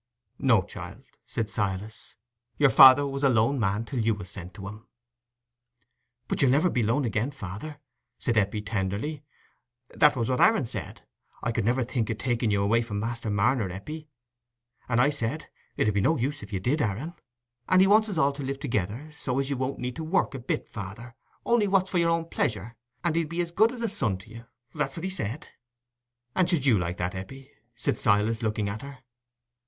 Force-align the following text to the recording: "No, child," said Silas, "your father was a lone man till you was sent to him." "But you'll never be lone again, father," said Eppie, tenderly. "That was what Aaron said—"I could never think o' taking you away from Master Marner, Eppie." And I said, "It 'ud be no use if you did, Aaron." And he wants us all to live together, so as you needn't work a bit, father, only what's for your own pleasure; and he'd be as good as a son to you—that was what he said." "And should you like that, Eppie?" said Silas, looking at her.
"No, 0.39 0.63
child," 0.63 1.03
said 1.27 1.47
Silas, 1.47 2.15
"your 2.57 2.71
father 2.71 3.05
was 3.05 3.23
a 3.23 3.29
lone 3.29 3.59
man 3.59 3.85
till 3.85 3.99
you 3.99 4.15
was 4.15 4.31
sent 4.31 4.55
to 4.55 4.67
him." 4.67 4.87
"But 6.27 6.41
you'll 6.41 6.49
never 6.49 6.71
be 6.71 6.81
lone 6.81 7.05
again, 7.05 7.29
father," 7.29 7.77
said 8.17 8.35
Eppie, 8.35 8.63
tenderly. 8.63 9.21
"That 9.89 10.15
was 10.15 10.27
what 10.27 10.41
Aaron 10.41 10.65
said—"I 10.65 11.51
could 11.51 11.65
never 11.65 11.83
think 11.83 12.09
o' 12.09 12.15
taking 12.15 12.49
you 12.49 12.63
away 12.63 12.81
from 12.81 12.99
Master 12.99 13.29
Marner, 13.29 13.69
Eppie." 13.69 14.09
And 14.89 14.99
I 14.99 15.11
said, 15.11 15.49
"It 15.77 15.87
'ud 15.87 15.93
be 15.93 16.01
no 16.01 16.17
use 16.17 16.41
if 16.41 16.51
you 16.51 16.59
did, 16.59 16.81
Aaron." 16.81 17.13
And 17.69 17.79
he 17.79 17.85
wants 17.85 18.09
us 18.09 18.17
all 18.17 18.31
to 18.31 18.43
live 18.43 18.59
together, 18.59 19.11
so 19.13 19.37
as 19.39 19.51
you 19.51 19.55
needn't 19.77 20.09
work 20.09 20.33
a 20.33 20.39
bit, 20.39 20.67
father, 20.67 21.13
only 21.45 21.67
what's 21.67 21.91
for 21.91 21.99
your 21.99 22.09
own 22.09 22.25
pleasure; 22.25 22.75
and 23.03 23.15
he'd 23.15 23.29
be 23.29 23.39
as 23.39 23.51
good 23.51 23.71
as 23.71 23.81
a 23.83 23.87
son 23.87 24.17
to 24.17 24.31
you—that 24.31 24.47
was 24.87 24.97
what 24.97 25.03
he 25.03 25.11
said." 25.11 25.49
"And 26.33 26.49
should 26.49 26.65
you 26.65 26.79
like 26.79 26.97
that, 26.97 27.13
Eppie?" 27.13 27.51
said 27.75 27.99
Silas, 27.99 28.41
looking 28.41 28.67
at 28.67 28.81
her. 28.81 29.03